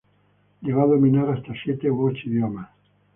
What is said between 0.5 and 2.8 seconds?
Llegó a dominar hasta siete u ocho idiomas.